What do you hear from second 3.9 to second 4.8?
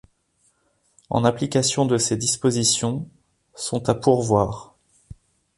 pourvoir.